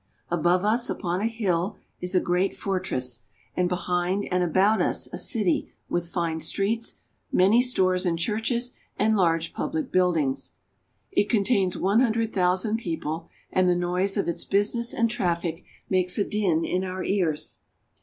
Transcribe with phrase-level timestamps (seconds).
[0.31, 3.19] Above us upon a hill is a great fortress,
[3.55, 6.97] and behind and about us a city with fine streets,
[7.31, 10.53] many stores and churches, and large public buildings.
[11.11, 16.17] It contains one hundred thousand people, and the noise of its business and traffic makes
[16.17, 17.57] a din in our ears.